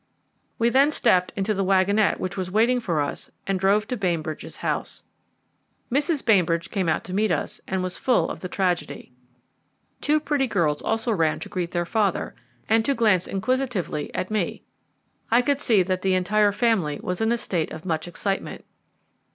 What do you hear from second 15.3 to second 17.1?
could see that the entire family